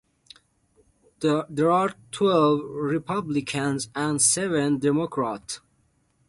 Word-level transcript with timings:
There 1.19 1.69
are 1.71 1.93
twelve 2.11 2.61
Republicans 2.71 3.89
and 3.93 4.19
seven 4.19 4.79
Democrats. 4.79 5.59